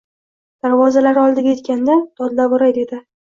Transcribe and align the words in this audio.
Darvozalari 0.65 1.21
oldiga 1.23 1.53
yetganda 1.55 1.99
dodlavoray 2.23 2.73
dedi. 2.81 3.01